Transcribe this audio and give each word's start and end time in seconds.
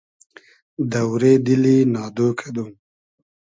دۆرې 0.91 1.33
دیلی 1.45 1.77
نادۉ 1.93 2.17
کئدوم 2.39 2.69